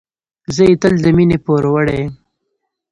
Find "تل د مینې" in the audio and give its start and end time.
0.81-1.37